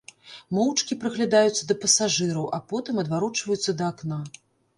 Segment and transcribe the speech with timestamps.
[0.57, 4.21] Моўчкі прыглядаюцца да пасажыраў, а потым адварочваюцца да акна.